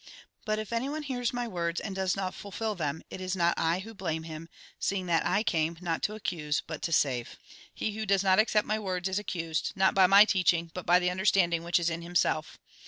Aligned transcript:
But 0.45 0.57
if 0.57 0.73
anyone 0.73 1.03
hears 1.03 1.31
my 1.31 1.47
words 1.47 1.79
and 1.79 1.95
does 1.95 2.15
not 2.15 2.33
fulfil 2.33 2.73
them, 2.73 3.03
it 3.11 3.21
is 3.21 3.35
not 3.35 3.53
I 3.55 3.81
who 3.81 3.93
blame 3.93 4.23
him, 4.23 4.49
seeing 4.79 5.05
that 5.05 5.23
I 5.27 5.43
came, 5.43 5.77
not 5.79 6.01
to 6.01 6.15
accuse 6.15 6.63
but 6.65 6.81
to 6.81 6.91
save. 6.91 7.37
He 7.71 7.91
who 7.91 8.07
does 8.07 8.23
not 8.23 8.39
accept 8.39 8.65
my 8.65 8.79
words 8.79 9.07
is 9.07 9.19
accused, 9.19 9.73
not 9.75 9.93
by 9.93 10.07
my 10.07 10.25
teaching 10.25 10.71
but 10.73 10.87
by 10.87 10.97
the 10.97 11.11
understanding 11.11 11.61
which 11.61 11.79
is 11.79 11.91
in 11.91 12.01
himself. 12.01 12.57